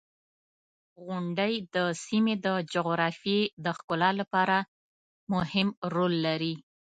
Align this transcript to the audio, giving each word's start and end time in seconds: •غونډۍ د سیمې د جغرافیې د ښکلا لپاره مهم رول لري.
•غونډۍ 1.05 1.53
د 1.75 1.77
سیمې 2.05 2.35
د 2.45 2.47
جغرافیې 2.73 3.41
د 3.63 3.65
ښکلا 3.77 4.09
لپاره 4.19 4.57
مهم 5.33 5.67
رول 5.95 6.13
لري. 6.27 6.53